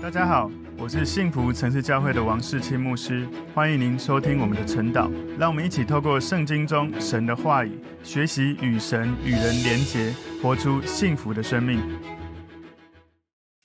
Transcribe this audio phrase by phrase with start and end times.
[0.00, 0.48] 大家好，
[0.78, 5.10] 我是幸福城市教会的王世清牧师，欢迎您收听我们的晨祷。
[5.36, 7.72] 让我们一起透过圣经中神的话语，
[8.04, 11.80] 学习与神与人连结，活出幸福的生命。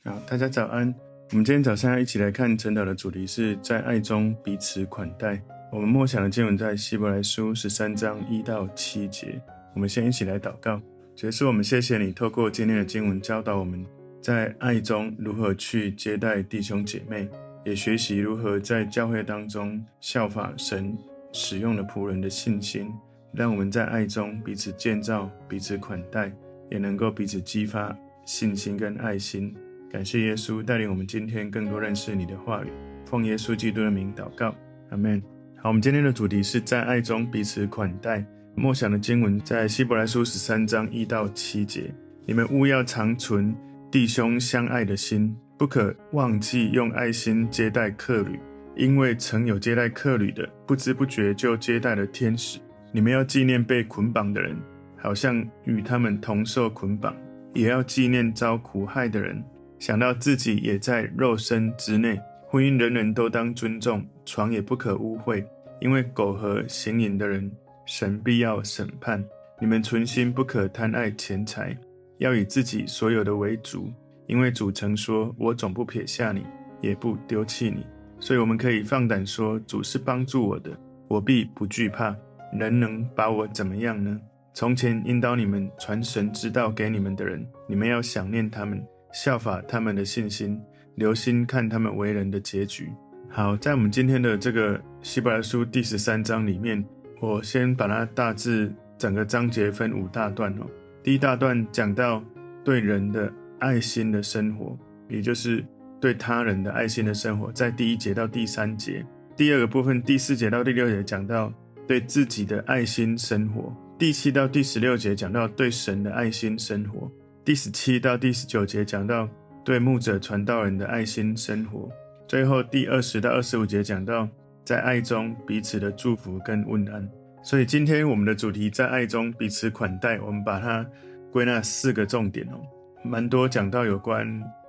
[0.04, 0.94] 好，大家早安。
[1.30, 5.40] 我们今天早上要一起来看晨祷的主题是在爱中彼此款待。
[5.72, 9.40] 我们默想的经文在希伯来书十三章一到七节。
[9.76, 10.82] 我们先一起来祷告。
[11.16, 13.86] 主耶稣，我们谢谢你透过今天的经文教导我们。
[14.24, 17.28] 在爱中如何去接待弟兄姐妹，
[17.66, 20.98] 也学习如何在教会当中效法神
[21.34, 22.90] 使用的仆人的信心，
[23.34, 26.32] 让我们在爱中彼此建造、彼此款待，
[26.72, 27.94] 也能够彼此激发
[28.26, 29.54] 信心跟爱心。
[29.92, 32.70] 感谢耶稣带领我们今天更多认识你的话语，
[33.06, 34.56] 奉耶稣基督的名祷告，
[34.92, 35.22] 阿门。
[35.58, 38.26] 好，我们今天的主题是在爱中彼此款待。
[38.56, 41.94] 默想的经文在希伯来书十三章一到七节，
[42.26, 43.54] 你们务要常存。
[43.94, 48.40] 弟兄相爱的心，不可忘记用爱心接待客旅，
[48.76, 52.60] 因为曾有接待客旅的，不知不觉就接待了天使。
[52.92, 54.58] 你们要纪念被捆绑的人，
[54.98, 57.14] 好像与他们同受捆绑；
[57.54, 59.44] 也要纪念遭苦害的人，
[59.78, 62.20] 想到自己也在肉身之内。
[62.48, 65.46] 婚姻人人都当尊重，床也不可污秽，
[65.80, 67.52] 因为苟合行淫的人，
[67.86, 69.24] 神必要审判。
[69.62, 71.78] 你们存心不可贪爱钱财。
[72.18, 73.92] 要以自己所有的为主，
[74.28, 76.46] 因为主曾说：“我总不撇下你，
[76.82, 77.86] 也不丢弃你。”
[78.20, 80.72] 所以我们可以放胆说：“主是帮助我的，
[81.08, 82.16] 我必不惧怕。
[82.58, 84.20] 人能把我怎么样呢？”
[84.56, 90.62] 从前引导你们传神之道给你们的人，你们要想念他们，效法他们的信心，
[90.94, 92.92] 留心看他们为人的结局。
[93.30, 96.86] 好，在我们今天的这个希伯来书第十三章里面，
[97.20, 100.68] 我先把它大致整个章节分五大段哦。
[101.04, 102.24] 第一大段讲到
[102.64, 104.78] 对人的爱心的生活，
[105.10, 105.64] 也就是
[106.00, 109.06] 对他人的爱心的生活，在第一节到第三节。
[109.36, 111.52] 第二个部分，第四节到第六节讲到
[111.86, 113.76] 对自己的爱心生活。
[114.00, 117.12] 第七到第十六节讲到对神的爱心生活。
[117.44, 119.28] 第十七到第十九节讲到
[119.66, 121.90] 对牧者传道人的爱心生活。
[122.30, 124.28] 最后第二十到二十五节讲到
[124.64, 127.10] 在爱中彼此的祝福跟问安。
[127.44, 130.86] 所以今天我们的主题在爱中彼此款待，我们把它
[131.30, 132.58] 归纳四个重点哦，
[133.04, 134.26] 蛮多讲到有关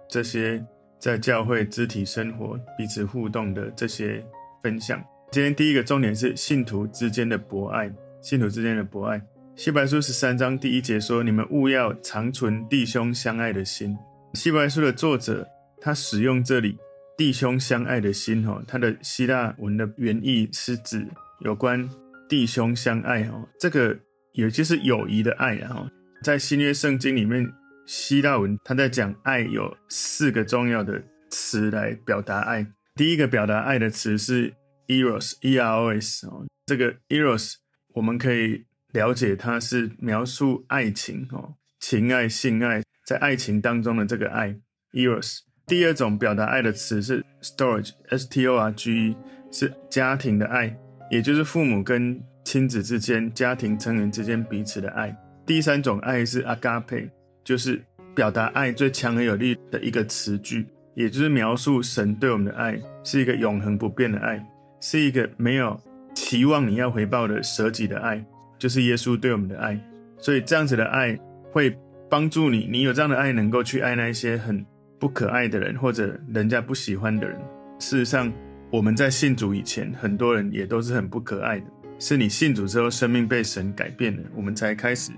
[0.08, 0.60] 这些
[0.98, 4.24] 在教会肢体生活彼此互动的这些
[4.60, 5.00] 分享。
[5.30, 7.88] 今天第一个重点是信徒之间的博爱，
[8.20, 9.22] 信徒之间的博爱。
[9.54, 13.96] 希伯来书十三章第一节说：“你们务要常存弟兄相爱的心。”
[14.34, 15.46] 希伯来书的作者
[15.80, 16.76] 他使用这里
[17.16, 21.06] “弟兄相爱的心”哦，他的希腊文的原意是指
[21.40, 21.88] 有关。
[22.28, 23.98] 弟兄相爱哦，这个
[24.32, 25.88] 也就是友谊的爱啊。
[26.22, 27.52] 在新约圣经里面，
[27.86, 32.66] 希腊文他在讲爱有四个重要的词来表达爱。
[32.94, 34.54] 第一个表达爱的词是
[34.86, 36.46] eros，e-r-o-s 哦。
[36.66, 37.54] 这个 eros
[37.94, 44.56] 我们可以了解它是描述爱情哦，情爱、性爱，在爱情当中的这个爱
[44.92, 45.40] eros。
[45.66, 49.16] 第二种表达爱的词是 storage，s t o r g e，
[49.50, 50.78] 是家庭的爱。
[51.10, 55.14] 也就是父母跟亲子之间、家庭成员之间彼此的爱。
[55.46, 57.08] 第三种爱是 agape，
[57.44, 57.82] 就是
[58.14, 64.44] 表达爱最强而有力的一个词句，也就是描述神对我们的爱是一个永恒不变的爱，
[64.80, 65.78] 是一个没有
[66.14, 68.24] 期望你要回报的舍己的爱，
[68.58, 69.78] 就是耶稣对我们的爱。
[70.18, 71.18] 所以这样子的爱
[71.52, 71.76] 会
[72.08, 74.64] 帮助你，你有这样的爱能够去爱那些很
[74.98, 77.38] 不可爱的人或者人家不喜欢的人。
[77.78, 78.32] 事实上。
[78.74, 81.66] 我们在信主以前，很多人也都是很不可爱的。
[82.00, 85.12] 是你信主之后，生命被神改变了，我们才开始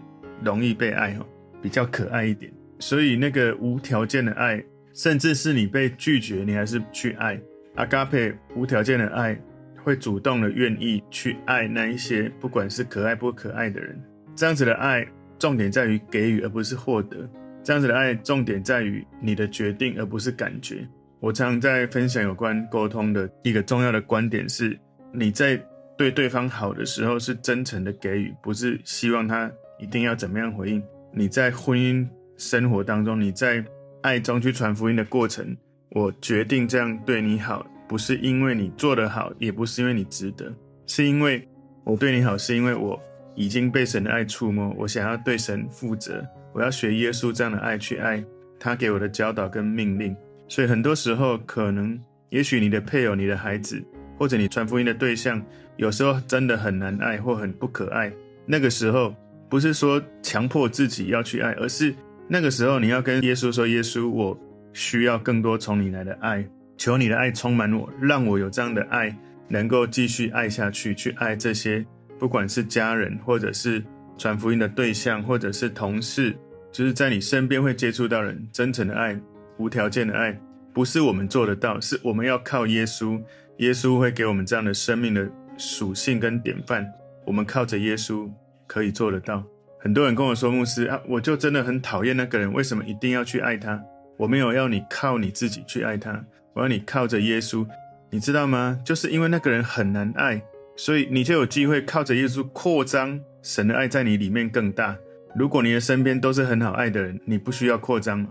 [0.44, 1.18] 容易被爱，
[1.62, 2.52] 比较可爱一点。
[2.78, 4.62] 所以那个无条件的爱，
[4.92, 7.40] 甚至是你被拒绝，你还是去爱。
[7.76, 9.34] 阿嘎佩无条件的爱，
[9.82, 13.98] 会主动的愿意去爱那一些不管是可爱不可爱的人。
[14.34, 15.02] 这样子的爱，
[15.38, 17.26] 重点在于给予，而不是获得。
[17.64, 20.86] 这样子的爱，重点在于你的决定，而不是感觉。
[21.20, 24.78] 我常常在分享有关沟通的一个重要的观点是：
[25.12, 25.60] 你在
[25.96, 30.82] 对对方好的时候是真诚的给予，不是希望他一定要怎么样回应。
[31.12, 33.64] 你在婚姻生活当中，你在
[34.02, 35.56] 爱中去传福音的过程，
[35.90, 40.52] 我决定这样对你好，不是因为你做得好，也不是因为你值得，
[40.86, 41.48] 是因为
[41.84, 43.00] 我对你好，是因为我
[43.34, 46.22] 已经被神的爱触摸，我想要对神负责，
[46.52, 48.22] 我要学耶稣这样的爱去爱
[48.60, 50.14] 他给我的教导跟命令。
[50.48, 51.98] 所以很多时候，可能
[52.30, 53.82] 也许你的配偶、你的孩子，
[54.18, 55.42] 或者你传福音的对象，
[55.76, 58.12] 有时候真的很难爱或很不可爱。
[58.46, 59.14] 那个时候，
[59.48, 61.94] 不是说强迫自己要去爱，而是
[62.28, 64.38] 那个时候你要跟耶稣说：“耶稣，我
[64.72, 66.44] 需要更多从你来的爱，
[66.76, 69.16] 求你的爱充满我，让我有这样的爱，
[69.48, 71.84] 能够继续爱下去，去爱这些
[72.18, 73.82] 不管是家人，或者是
[74.16, 76.36] 传福音的对象，或者是同事，
[76.72, 79.18] 就是在你身边会接触到人，真诚的爱，
[79.58, 80.38] 无条件的爱，
[80.72, 83.22] 不是我们做得到，是我们要靠耶稣，
[83.58, 86.86] 耶稣会给我们这样的生命的属性跟典范，
[87.24, 88.30] 我们靠着耶稣
[88.66, 89.42] 可以做得到。
[89.78, 93.80] 很多人跟我说，牧师啊，我就真的很讨厌那个人，为什么一定要去爱他？
[94.16, 96.24] 我没有要你靠你自己去爱他，
[96.54, 97.66] 我要你靠着耶稣，
[98.10, 98.80] 你知道吗？
[98.84, 100.42] 就是因为那个人很难爱，
[100.76, 104.96] 所以你就有机会靠着耶稣扩张神的爱在你里面更大。
[105.34, 108.26] 如果你的身边都是很好爱的人，你不需要扩张。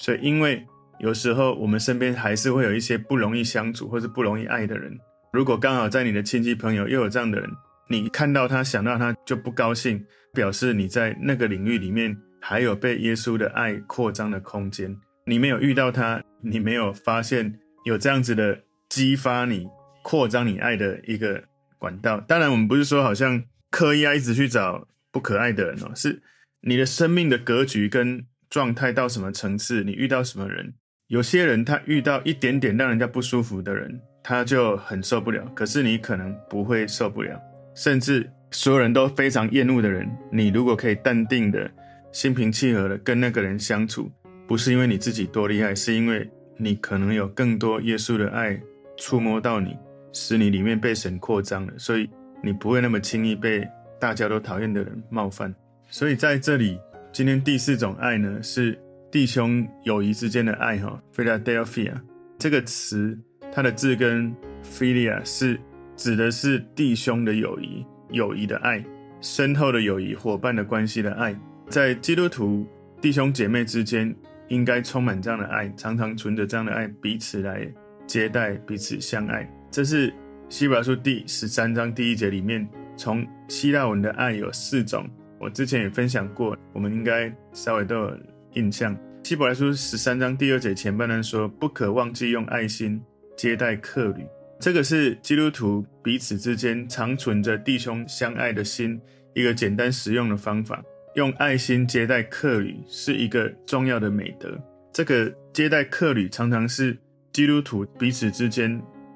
[0.00, 0.66] 所以，因为
[0.98, 4.98] 有时候我们身边还是会有一些不容易相处或是不容易爱的人。
[5.30, 7.50] 如果刚好在你的亲戚朋友又有这样的人，
[7.90, 10.02] 你看到他想到他就不高兴，
[10.32, 14.96] 表示你在那个领域里面还有被耶稣的爱扩张的空间。
[15.26, 19.68] 你没有遇到他，你没有发现有这样子的激发你
[20.02, 21.44] 扩张你爱的一个
[21.78, 22.18] 管道。
[22.20, 26.22] 当然，我们不是说好像刻意要一直去找不可爱的人哦，是
[26.62, 30.74] 你的生命的格局跟状态到什么层次，你遇到什么人。
[31.06, 35.44] 有些人他遇到一点点让人家不舒服的人，他就很受不了。
[35.54, 37.40] 可是你可能不会受不了，
[37.74, 41.70] 甚至所有人都非常厌恶的人，你如果可以淡定的
[42.12, 44.10] 心平气和的跟那个人相处。
[44.48, 48.60] 不是因为你自己多厉害，是因为你可能有更多耶稣的爱
[48.96, 49.76] 触摸到你，
[50.12, 52.10] 使你里面被神扩张了，所以
[52.42, 53.64] 你不会那么轻易被
[54.00, 55.54] 大家都讨厌的人冒犯。
[55.88, 56.76] 所以在这里，
[57.12, 58.78] 今天第四种爱呢，是
[59.10, 61.92] 弟兄友谊之间的爱哈，Philadelphia
[62.38, 63.18] 这个词，
[63.52, 64.34] 它的字根
[64.64, 65.60] Philia 是
[65.96, 68.84] 指的是弟兄的友谊，友谊的爱，
[69.20, 71.36] 深厚的友谊，伙伴的关系的爱，
[71.68, 72.66] 在基督徒
[73.00, 74.14] 弟兄姐妹之间。
[74.50, 77.72] 应该充满这样的爱，常常存着这样的爱，彼此来
[78.04, 79.48] 接待，彼此相爱。
[79.70, 80.12] 这是
[80.48, 85.08] 希伯来书第十三章第一节里面，从希腊文的爱有四种。
[85.40, 88.18] 我之前也分享过，我们应该稍微都有
[88.52, 88.94] 印象。
[89.24, 93.02] 希伯来书十三章第二节前半段说：“不可忘记用爱心
[93.38, 94.26] 接待客旅。”
[94.60, 99.00] 这个是基督徒彼此之间常存着弟兄相爱的心，
[99.34, 100.82] 一个简单实用的方法。
[101.14, 104.60] 用爱心接待客旅是一个重要的美德。
[104.92, 106.94] 这个接待客旅常常是
[107.32, 108.70] 基督徒彼此之间，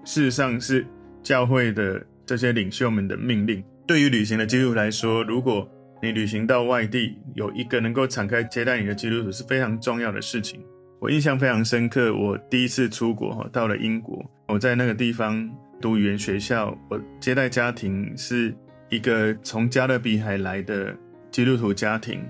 [0.06, 0.86] 事实上是
[1.22, 3.62] 教会的这些领袖们的命令。
[3.86, 5.68] 对于旅行的基督徒来说，如果
[6.04, 10.60] 你旅行到外地，有一个能够敞开接待你的基督徒是非常重要的事情。
[11.00, 18.54] 我印象非常深刻，我第一次出国哈到了英国，我在那个地方读语言学校，我接待家庭是
[18.90, 20.94] 一个从加勒比海来的。
[21.30, 22.24] 基督徒家庭，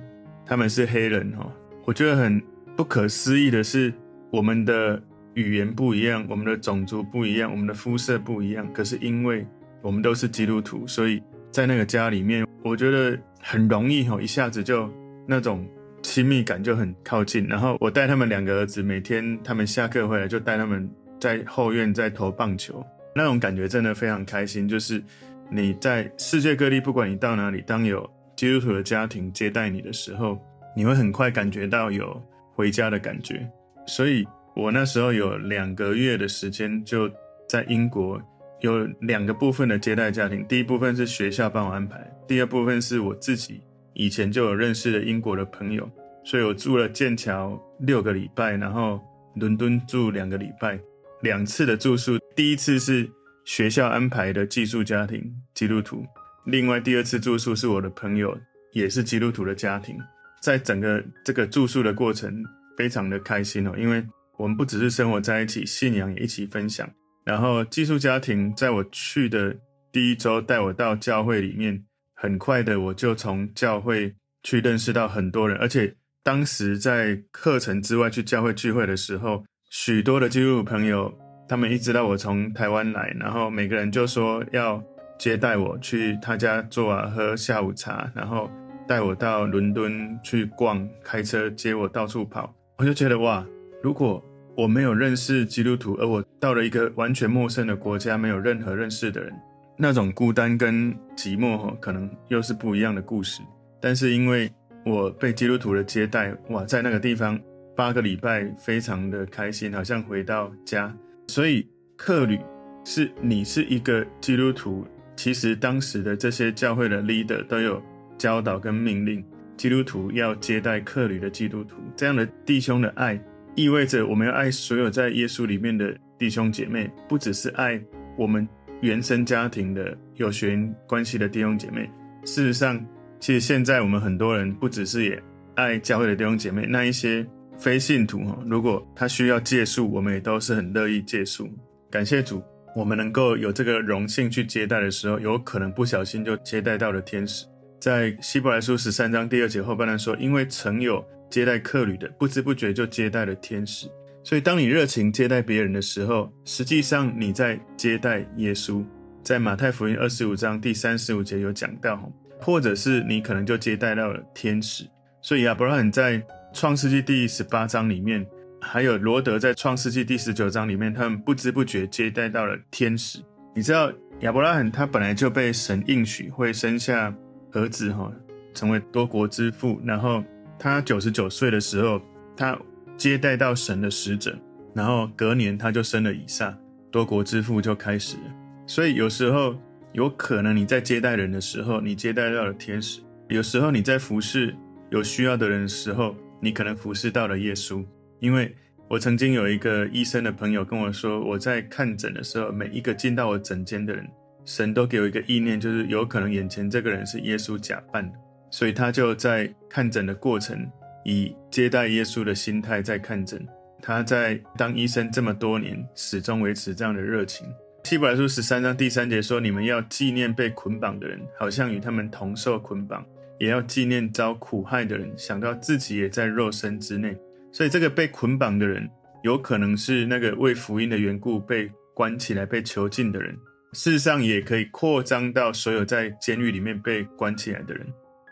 [0.47, 1.47] 他们是黑人哈，
[1.85, 2.43] 我觉得很
[2.75, 3.93] 不可思议的是，
[4.31, 4.99] 我们的
[5.35, 9.47] 语言不一样，我们的种族不一样，我们的肤色不一样，可是因为
[9.83, 11.23] 我们都是基督徒，所以
[11.55, 14.93] 在那个家里面，我觉得很容易哈，一下子就
[15.25, 15.65] 那种
[16.03, 17.47] 亲密感就很靠近。
[17.47, 20.91] 然后我带他们两个儿子，每天他们下课回来就带他们
[21.21, 22.85] 在后院在投棒球，
[23.15, 24.69] 那种感觉真的非常开心。
[24.69, 25.01] 就是
[25.49, 28.05] 你在世界各地，不管你到哪里，当有
[28.35, 30.37] 基督徒的家庭接待你的时候，
[30.75, 32.21] 你会很快感觉到有
[32.57, 33.49] 回家的感觉。
[33.87, 37.09] 所以我那时候有两个月的时间，就
[37.49, 38.21] 在英国
[38.65, 40.43] 有两个部分的接待家庭。
[40.49, 43.61] 第一部分是学校帮我安排，第二部分是我自己
[43.93, 45.87] 以前就有认识的英国的朋友。
[46.25, 48.99] 所以我住了剑桥六个礼拜，然后
[49.35, 50.81] 伦敦住两个礼拜，
[51.21, 52.19] 两次的住宿。
[52.35, 53.07] 第一次是
[53.45, 56.03] 学校安排的寄宿家庭，基督徒。
[56.47, 58.35] 另外，第二次住宿是我的朋友，
[58.73, 59.95] 也是基督徒的家庭。
[60.41, 62.43] 在整个这个住宿的过程，
[62.79, 64.03] 非常的开心哦，因为
[64.39, 66.89] 我们不只是生活在一起，信仰也一起分享。
[67.25, 69.57] 然后寄宿家庭在我去的
[69.91, 81.13] 第一周带我到教会里面，很快的我就从教会去认识到很多人，而且当时在课程之外去教会聚会的时候，许多的基督徒朋友，
[81.49, 84.83] 他们一知道我从台湾来，然后每个人就说要。
[85.17, 88.51] 接待我去他家坐啊，喝下午茶，然后
[88.87, 92.53] 带我到伦敦去逛，开车接我到处跑。
[92.79, 93.47] 我就觉得哇，
[93.81, 94.21] 如果
[94.57, 99.33] 我没有认识基督徒，而我到了一个完全陌生的国家，没有任何认识的人，
[99.77, 103.43] 那种孤单跟寂寞，可能又是不一样的故事。
[103.81, 104.51] 但是因为
[104.87, 107.39] 我被基督徒的接待，哇，在那个地方
[107.77, 110.95] 八个礼拜，非常的开心，好像回到家。
[111.29, 112.39] 所以客旅
[112.85, 114.87] 是你是一个基督徒。
[115.17, 117.81] 其实当时的这些教会的 leader 都有
[118.19, 119.25] 教导跟命令，
[119.57, 123.17] 基督徒要接待客旅的基督徒，这样的弟兄的爱
[123.57, 127.81] 意味着我们要爱所有在耶稣里面的弟兄姐妹，不只是爱
[128.19, 128.49] 我们
[128.81, 131.89] 原生家庭的有血缘关系的弟兄姐妹。
[132.25, 132.85] 事实上，
[133.21, 135.23] 其实现在我们很多人不只是也
[135.55, 137.25] 爱教会的弟兄姐妹，那一些
[137.57, 141.49] 非信徒哈，如果他需要借宿，我们也都是很乐意借宿。
[141.91, 142.43] 感谢主，
[142.75, 147.47] 我们能够有这个荣幸去接待的时候，有可能不小心就接待到了天使。
[147.81, 153.89] 在希伯来书十三章第二节后半段说，因为曾有接待客旅的，不知不觉就接待了天使。
[154.23, 158.85] 所以，当你热情接待别人的时候，实际上你在接待耶稣。
[159.23, 164.85] 在马太福音二十五章第三十五节有讲到，或者是你可能就接待到了天使。
[165.21, 168.27] 所以亚伯拉罕在创世纪第十八章里面，
[168.61, 173.19] 还有罗德在创世纪第十九章里面，他们不知不觉接待到了天使。
[173.55, 177.15] 你知道亚伯拉罕他本来就被神应许会生下。
[177.57, 178.13] 儿子哈，
[178.53, 180.25] 成为多国之父，然后
[180.65, 182.01] 他九十九岁的时候，
[182.35, 182.59] 他
[182.97, 184.35] 接待到神的使者，
[184.75, 186.57] 然后隔年他就生了以撒，
[186.91, 188.23] 多国之父就开始了。
[188.67, 189.55] 所以有时候
[189.93, 194.57] 有可能你在接待人的时候，你接待到了天使；有时候你在服侍
[194.91, 197.85] 有需要的人的时候，你可能服侍到了耶稣。
[198.19, 198.57] 因为
[198.89, 204.09] 我曾经有一个医生的朋友跟我说，我在看诊的时候，每一个进到我诊间的人。
[204.47, 208.19] 神都给我一个意念，就是有可能眼前这个人是耶稣假扮的，
[208.55, 210.65] 所以他就在看诊的过程，
[211.05, 213.45] 以接待耶稣的心态在看诊。
[213.83, 217.45] 他在当医生这么多年，始终维持这样的热情。
[217.83, 223.03] 希伯来书十三章第三节说：“你们要纪念被捆绑的人，好像与他们同受捆绑；
[223.41, 227.17] 也要纪念遭苦害的人，想到自己也在肉身之内。”
[227.51, 228.89] 所以，这个被捆绑的人，
[229.25, 233.37] 有可能是那个为福音的缘故被关起来、被囚禁的人。
[233.73, 237.85] 事实上，也可以扩张到所有在监狱里面被关起来的人。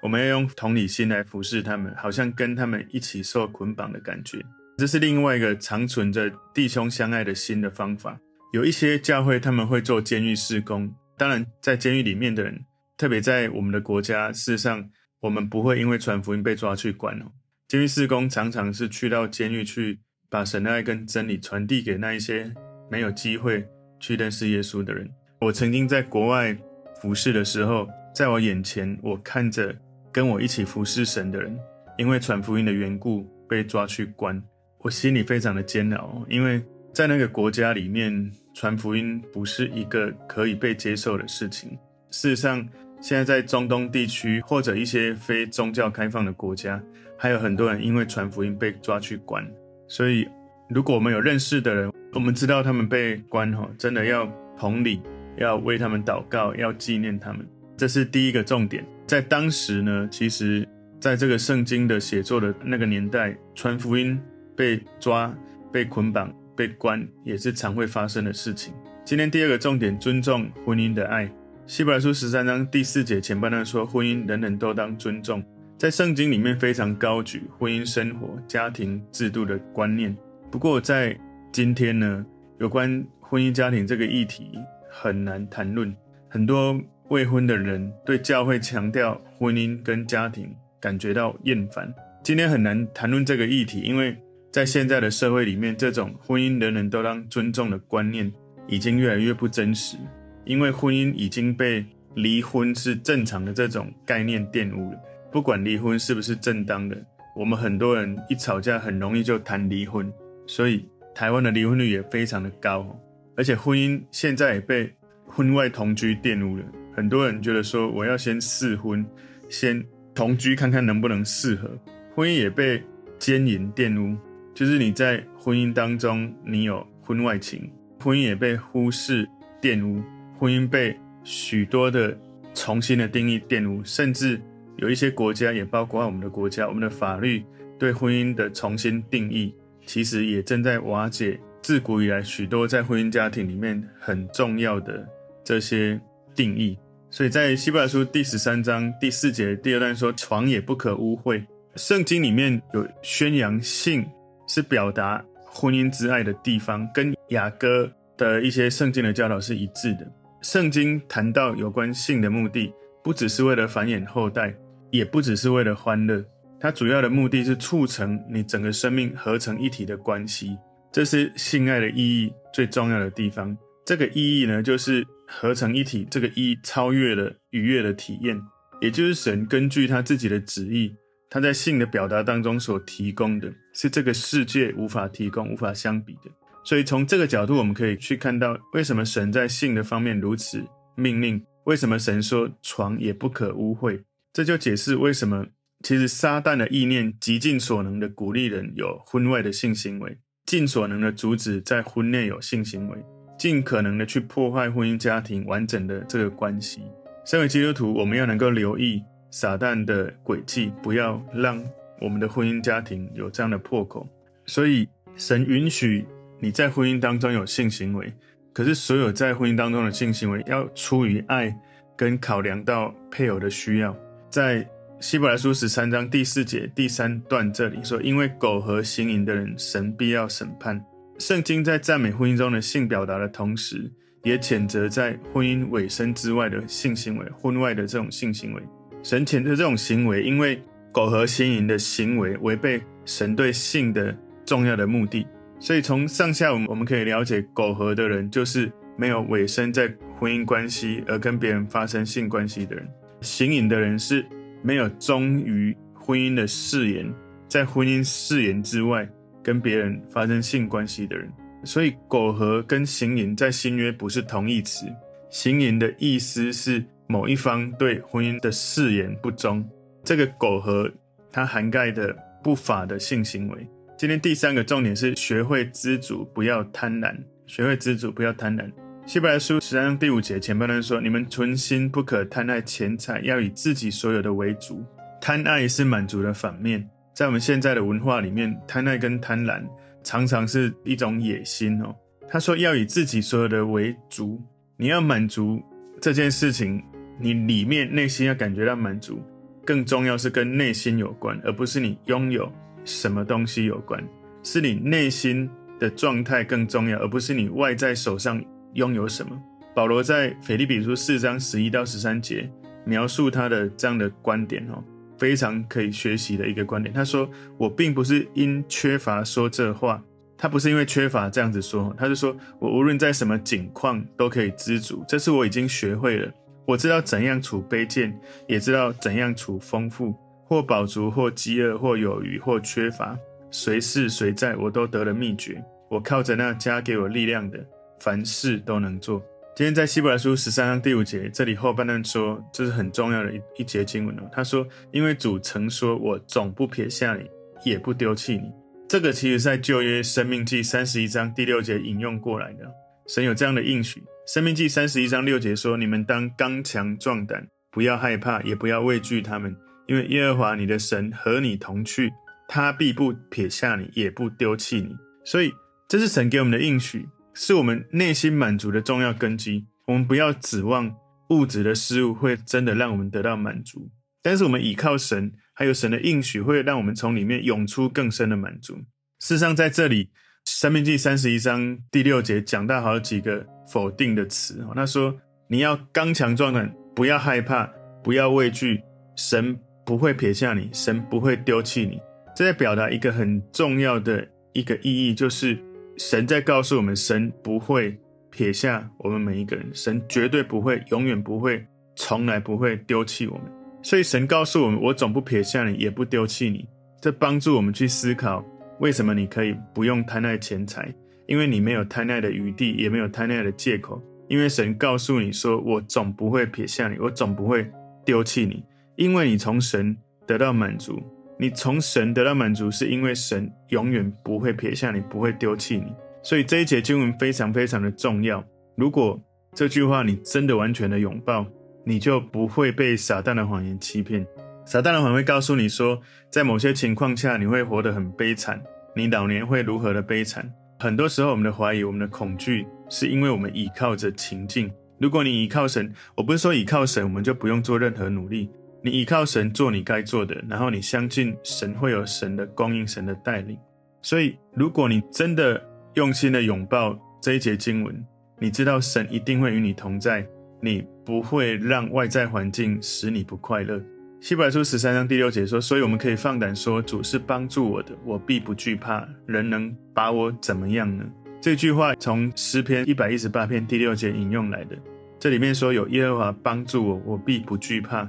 [0.02, 4.44] 我们要用同理心来服侍他们，好像跟他们一起受捆绑的感觉。
[4.76, 8.18] 这是另外一个长存着弟兄相爱的心的方法。
[8.52, 12.64] 有一些教会他们会做监狱事工，当然在监狱里面的人，
[12.97, 14.90] 特别在我们的国家，事实上
[15.21, 17.26] 我们不会因为传福音被抓去关哦。
[17.68, 22.52] 监狱事工常常是去到监狱去，把神的爱跟真理传递给那一些
[22.90, 23.64] 没有机会
[24.00, 25.09] 去认识耶稣的人。
[25.40, 26.56] 我曾经在国外
[27.00, 29.75] 服侍的时候，在我眼前，我看着
[30.12, 31.59] 跟我一起服侍神的人，
[31.97, 34.40] 因为传福音的缘故被抓去关，
[34.78, 36.25] 我心里非常的煎熬。
[36.28, 41.71] 因为在那个国家里面，传福音不是一个可以被接受的事情。
[42.11, 42.69] 事实上，
[43.00, 46.83] 现在在中东地区或者一些非宗教开放的国家，
[47.16, 49.42] 还有很多人因为传福音被抓去关。
[49.88, 50.28] 所以，
[50.69, 55.00] 如果我们有认识的人，我们知道他们被关，哈，真的要同理。
[55.38, 58.87] 要为他们祷告，要纪念他们，这是第一个重点。
[59.12, 60.66] 在当时呢，其实
[60.99, 64.19] 在这个圣经的写作的那个年代，传福音
[64.57, 65.31] 被抓、
[65.71, 68.73] 被捆绑、被关，也是常会发生的事情。
[69.04, 71.31] 今天第二个重点，尊重婚姻的爱。
[71.66, 75.45] 希伯来书十三章第四节前半段说，婚姻人人都当尊重，
[75.76, 80.16] 在圣经里面非常高举婚姻生活、家庭制度的观念。
[80.50, 81.14] 不过在
[81.52, 82.25] 今天呢，
[82.59, 84.59] 有关婚姻家庭这个议题。
[84.90, 85.95] 很难谈论，
[86.31, 86.81] 很多
[87.12, 90.50] 未婚的人对教会强调婚姻跟家庭
[90.81, 91.92] 感觉到厌烦。
[92.25, 94.16] 今天很难谈论这个议题，因为
[94.50, 98.33] 在现在的社会里面，这种婚姻人人都当尊重的观念
[98.66, 99.99] 已经越来越不真实。
[100.47, 104.99] 因为婚姻已经被离婚是正常的这种概念玷污了。
[105.31, 106.97] 不管离婚是不是正当的，
[107.37, 110.11] 我们很多人一吵架很容易就谈离婚，
[110.47, 112.99] 所以台湾的离婚率也非常的高。
[113.37, 114.90] 而且婚姻现在也被
[115.26, 116.64] 婚外同居玷污了。
[116.94, 119.04] 很多人觉得说，我要先试婚，
[119.49, 119.84] 先
[120.14, 121.70] 同居看看能不能适合。
[122.14, 122.82] 婚姻也被
[123.18, 124.16] 奸淫玷污，
[124.54, 127.70] 就是你在婚姻当中你有婚外情，
[128.00, 129.26] 婚姻也被忽视
[129.61, 130.02] 玷污，
[130.38, 132.16] 婚姻被许多的
[132.54, 134.40] 重新的定义玷污，甚至
[134.76, 137.42] 有一些国家也包括我们的国家，我们的法律
[137.78, 139.54] 对婚姻的重新定义，
[139.87, 141.40] 其实也正在瓦解。
[141.62, 145.06] 自古以来，许多在婚姻家庭里面很重要的
[145.44, 146.00] 这些
[146.35, 146.79] 定义，
[147.11, 151.45] 所以在希伯来书第十三章第四节第二段说：“床也不可污秽。”
[151.77, 154.07] 圣经里面有宣扬性
[154.47, 160.07] 是表达婚姻之爱的地方，跟雅歌的一些圣经的教导是一致的。
[160.43, 162.73] 圣经谈到有关性的目的，
[163.03, 164.55] 不只是为了繁衍后代，
[164.91, 166.25] 也不只是为了欢乐，
[166.61, 170.59] 它主要的目的是促成你整个生命合成一体的关系。
[170.91, 173.57] 这是性爱的意义最重要的地方。
[173.85, 176.07] 这个意义呢，就是合成一体。
[176.11, 178.41] 这个一超越了愉悦的体验，
[178.81, 180.95] 也就是神根据他自己的旨意，
[181.31, 183.52] 他在性的表达当中所提供的。
[183.75, 186.31] 是这个世界无法提供、无法相比的。
[186.64, 190.62] 所以从这个角度，我们可以去看到为什么神在性的方面如此
[190.95, 194.02] 命令，为什么神说床也不可污秽，
[194.33, 195.47] 这就解释为什么
[195.83, 202.99] 其实撒旦的意念极尽所能的鼓励人有婚外的性行为，尽所能的阻止在婚内有性行为，
[203.39, 206.83] 尽可能的去破坏婚姻家庭完整的这个关系。
[207.25, 211.62] 身为基督徒，我们要能够留意撒旦的诡计，不要让
[212.01, 214.09] 我们的婚姻家庭有这样的破口。
[214.47, 216.07] 所以神允许。
[216.45, 218.12] 你在婚姻当中有性行为，
[218.53, 221.57] 可是所有在婚姻当中的性行为要出于爱，
[221.97, 223.97] 跟考量到配偶的需要。
[224.29, 230.85] 在希伯来书十三章第四节第三段这里说：“因为苟合行淫的人，神必要审判。”
[231.23, 233.88] 圣经在赞美婚姻中的性表达的同时，
[234.25, 238.62] 也谴责在婚姻尾声之外的性行为、婚外的这种性行为。
[239.05, 240.61] 神谴责这种行为，因为
[240.91, 244.12] 苟合行淫的行为违背神对性的
[244.45, 245.25] 重要的目的。
[245.61, 252.85] 所以从上下文我们可以了解，苟合的人就是没有委身在婚姻关系而跟别人发生性关系的人；
[253.21, 254.26] 行淫的人是
[254.61, 257.14] 没有忠于婚姻的誓言，
[257.47, 259.09] 在婚姻誓言之外
[259.42, 261.30] 跟别人发生性关系的人。
[261.64, 264.87] 所以苟合跟行淫在新约不是同义词，
[265.30, 269.64] 行淫的意思是某一方对婚姻的誓言不忠，
[270.02, 270.90] 这个苟合
[271.30, 273.66] 它涵盖的不法的性行为。
[273.96, 277.16] 今天第三个重点是学会知足，不要贪婪。
[277.46, 278.68] 学会知足，不要贪婪。
[279.06, 284.82] 希伯来书十三章第五节前半段说：“你们存心不可贪爱钱财，要以自己所有的为主。”
[285.20, 286.88] 贪爱是满足的反面。
[287.23, 289.62] 在我们现在的文化里面，贪爱跟贪婪
[290.02, 291.95] 常常是一种野心哦。
[292.29, 294.43] 他说：“要以自己所有的为主。”
[294.76, 295.62] 你要满足
[296.00, 296.83] 这件事情，
[297.21, 299.23] 你里面内心要感觉到满足，
[299.64, 302.52] 更重要是跟内心有关，而不是你拥有。
[302.85, 304.02] 什么东西有关？
[304.43, 305.49] 是你内心
[305.79, 309.41] 的状态更重要，而不是你外在手上拥有什么。
[309.76, 312.51] 保罗在腓立比书四章十一到十三节
[312.85, 314.83] 描述他的这样的观点哦，
[315.22, 316.92] 非常可以学习的一个观点。
[316.92, 320.02] 他说：“我并不是因缺乏说这话，
[320.37, 326.28] 他不是因为缺乏这样子说，他是说我无论在什么境况都可以知足，这是我已经学会了。
[326.66, 328.12] 我知道怎样处卑贱，
[328.48, 330.12] 也知道怎样处丰富。”
[330.44, 333.16] 或饱足，或饥饿，或有余，或缺乏，
[333.52, 335.62] 随是随在，我都得了秘诀。
[335.88, 337.64] 我靠着那加给我力量的，
[338.00, 339.22] 凡事都能做。
[339.55, 344.23] 今天在希伯来书十三章第五节，这里后半段说，这是很重要的一一节经文哦。
[344.33, 347.29] 他说：“因为主曾说，我总不撇下你，
[347.62, 348.51] 也不丢弃你。”
[348.88, 352.65] 这个其实在旧约生命记三十一章第六节引用过来的。
[353.07, 354.03] 神有这样的应许。
[354.27, 359.55] 生命记三十一章六节说：“你们当刚强壮胆，不要害怕，也不要畏惧他们。”
[359.87, 362.11] 因为耶和华你的神和你同去，
[362.49, 364.97] 他必不撇下你，也不丢弃你。
[365.27, 365.53] 所以
[365.87, 369.66] 这是神给我们的应许，是我们内心满足的重要根基。
[369.87, 370.95] 我们不要指望
[371.31, 373.90] 物质的事物会真的让我们得到满足，
[374.23, 378.77] 但是我们倚靠神，还有神的应许，会让我们从里面涌出更深的满足。
[379.21, 380.11] 事实上，在这里，
[380.45, 384.64] 申命记三十一章第六节讲到好几个否定的词。
[384.75, 385.16] 他说
[385.49, 387.71] ：“你要刚强壮胆，不要害怕，
[388.03, 388.83] 不要畏惧，
[389.16, 392.01] 神。”不会撇下你，神不会丢弃你。
[392.37, 395.59] 这在表达一个很重要的一个意义，就是
[396.05, 397.97] 神在告诉我们，神不会
[398.29, 403.45] 撇下我们每一个人，神绝对不会，永远不会，从来不会丢弃我们。
[403.83, 406.69] 所以神告诉我们，我总不撇下你，也不丢弃你。
[407.01, 408.45] 这帮助我们去思考，
[408.81, 410.93] 为什么你可以不用贪爱钱财，
[411.29, 414.03] 因为你没有贪爱的余地，也没有贪爱的借口。
[414.29, 417.71] 因为神告诉你说，我总不会撇下你，我总不会
[418.05, 418.65] 丢弃你。
[418.97, 421.01] 因为你从神得到满足，
[421.42, 425.92] 你从神得到满足，是因为神永远不会撇下你，不会丢弃你。
[426.22, 428.44] 所以这一节经文非常非常的重要。
[428.76, 429.20] 如果
[429.52, 431.44] 这句话你真的完全的拥抱，
[431.85, 434.24] 你就不会被撒旦的谎言欺骗。
[434.64, 436.00] 撒旦的谎言会告诉你说，
[436.31, 438.62] 在某些情况下你会活得很悲惨，
[438.94, 440.48] 你老年会如何的悲惨。
[440.78, 444.70] 很多时候我们的怀疑、我们的恐惧，是因为我们倚靠着情境。
[445.00, 448.48] 如果你倚靠神，我不是说倚靠神，我们就不用做任何努力。
[448.85, 453.57] 你依靠神做你该做的，然后你相信神会有神的供应、神的带领。
[454.03, 455.62] 所以，如果你真的
[455.95, 458.05] 用心的拥抱这一节经文，
[458.40, 460.27] 你知道神一定会与你同在，
[460.61, 463.81] 你不会让外在环境使你不快乐。
[464.21, 469.09] 希伯来书十三章第六节说：“所以我们可以放胆说，主是帮助我的，我必不惧怕。
[469.27, 471.05] 人能把我怎么样呢？”
[471.40, 474.77] 这句话从诗篇一百一十八篇第六节引用来的。
[475.21, 478.09] 这里面说：“有耶和华帮助我，我必不惧怕。”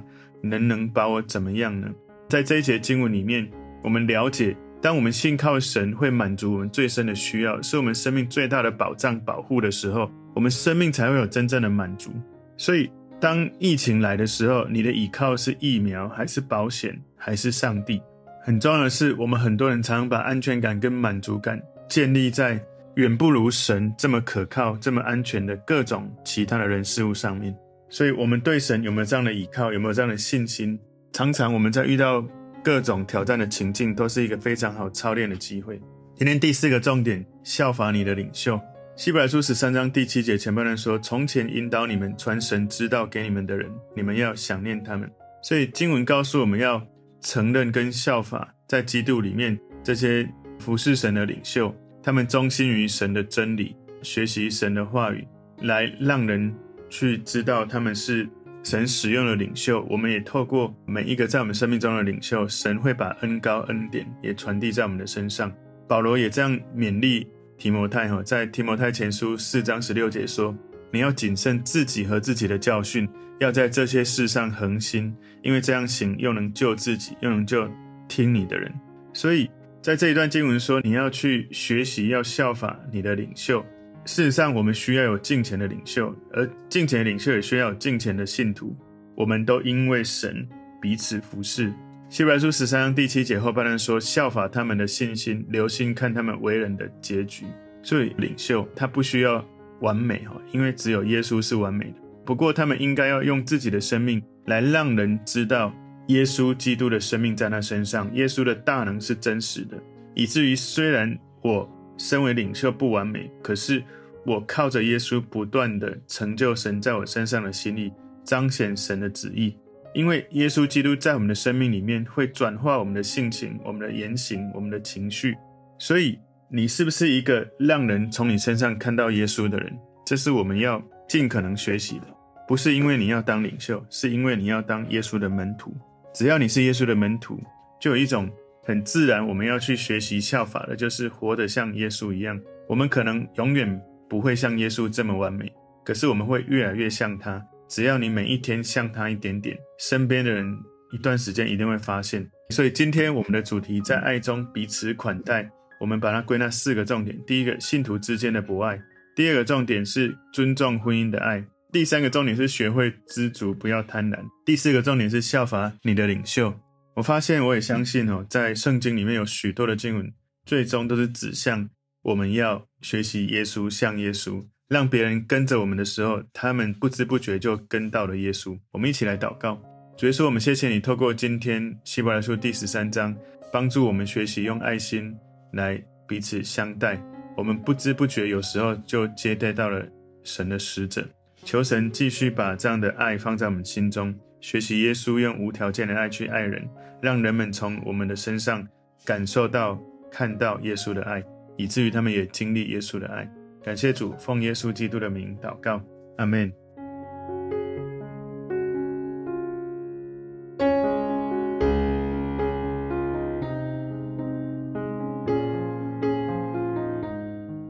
[0.50, 1.88] 人能把我怎么样呢？
[2.28, 3.48] 在这一节经文里面，
[3.82, 12.10] 我们了解当我们信靠神会满足我们最深的需要，是我们生命最大的保障保护的时候，我们生命才会有真正的满足。
[12.56, 18.00] 所以，当疫情来的时候，你的依靠是疫苗，还是保险，还是上帝？
[18.42, 22.60] 很重要的是，我们很多人常常把安全感跟满足感建立在
[22.96, 27.56] 远不如神这么可靠、这么安全的各种其他的人事物上面。
[27.94, 30.76] 所以，我们对神有没有这样的依靠，有没有这样的信心？
[31.12, 32.26] 常常我们在遇到
[32.60, 35.80] 各种挑战的情境，都是一个非常好操练的机会。
[36.16, 38.60] 今天第四个重点，效法你的领袖。
[38.96, 45.08] 希伯来书十三章第七节前半段说：“从前引导你们、传神之道给你们的人，你们要想念他们。”
[45.40, 46.84] 所以经文告诉我们要
[47.20, 50.28] 承认跟效法在基督里面这些
[50.58, 55.24] 服侍神的领袖，他们忠心于神的真理，学习神的话语，
[55.62, 56.52] 来让人
[56.94, 58.28] 去知道他们是。
[58.66, 65.52] 神使用的领袖，我们也透过每一个在我们生命中的领袖，神会把恩高恩典也传递在我们的身上。
[65.86, 67.26] 保罗也这样勉励
[67.58, 70.56] 提摩太哈，在提摩太前书四章十六节说
[70.90, 73.06] ：“你要谨慎自己和自己的教训，
[73.38, 77.68] 要在这些事上恒心，因为这样行又能救自己，又能救
[78.08, 78.72] 听你的人。”
[79.12, 79.50] 所以
[79.82, 83.62] 在这一段经文说，你要去学习，要效法你的领袖。
[84.06, 88.76] 事实上，我们需要有敬虔的领袖，而敬虔的领袖也需要有敬虔的信徒。
[89.16, 90.46] 我们都因为神
[90.80, 91.72] 彼此服侍。
[92.10, 97.46] 希伯来书十三章第七节后半段说：“效法他们的信心，留心看他们为人的结局。”
[97.82, 99.42] 所以，领袖他不需要
[99.80, 101.94] 完美哈，因为只有耶稣是完美的。
[102.26, 105.74] 不过，他们应该要用自己的生命来让人知道
[106.08, 109.76] 耶稣基督的生命在他身上，耶稣的大能是真实的，
[110.14, 111.66] 以至于虽然我。
[111.96, 113.82] 身为领袖不完美，可是
[114.26, 117.92] 我靠着耶稣不断地成就神在我身上的心意，
[118.24, 119.56] 彰显神的旨意。
[119.94, 125.36] 因为耶稣基督在我们的生命里面会转化我们的性情、我们的言行、我们的情绪。
[125.78, 129.72] 所以，你是不是一个让人从你身上看到耶稣的人？
[130.04, 132.06] 这是我们要尽可能学习的。
[132.48, 135.72] 不是因为你要当领袖，是因为你要当耶稣的门徒。
[136.12, 137.40] 只要你是耶稣的门徒，
[137.80, 138.28] 就有一种。
[138.64, 142.40] 很自然，我们要去学习效法的，就是活得像耶稣一样。
[142.68, 145.52] 我们可能永远不会像耶稣这么完美，
[145.84, 147.42] 可是我们会越来越像他。
[147.68, 150.56] 只要你每一天像他一点点，身边的人
[150.92, 152.26] 一段时间一定会发现。
[152.50, 155.50] 所以今天我们的主题在爱中彼此款待，
[155.80, 158.78] 我们把它归纳四个重点：第一个，信徒之间的博爱；
[159.16, 166.54] 第二个重点是尊重婚姻的爱；第三个重点是学会知足，不要贪婪；第四个重点是效法你的领袖。
[166.94, 170.12] 我发现，我也相信哦，在圣经里面有许多的经文，
[170.46, 171.68] 最终都是指向
[172.02, 178.56] 我们要学习耶稣，像耶稣，让别人跟着我们的时候，他们不知不觉就跟到了耶稣。
[178.70, 179.60] 我们一起来祷告，
[179.96, 183.16] 主耶稣，我们谢谢你，透过今天希伯来书第十三章，
[183.52, 185.12] 帮助我们学习用爱心
[185.52, 187.02] 来彼此相待。
[187.36, 189.84] 我们不知不觉有时候就接待到了
[190.22, 191.04] 神的使者，
[191.42, 194.14] 求神继续把这样的爱放在我们心中。
[194.44, 196.68] 学习耶稣用无条件的爱去爱人，
[197.00, 198.68] 让人们从我们的身上
[199.02, 199.80] 感受到、
[200.12, 201.24] 看到耶稣的爱，
[201.56, 203.26] 以至于他们也经历耶稣的爱。
[203.62, 205.80] 感谢主，奉耶稣基督的名祷告，
[206.18, 206.52] 阿门。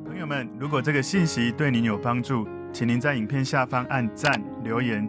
[0.05, 5.09] 朋友们，如果这个信息对您有帮助，请您在影片下方按赞、留言。